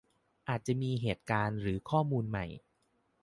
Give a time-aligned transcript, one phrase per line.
[0.47, 2.45] อาจจะมีเหตุการณ์หรือข้อมูลใหม่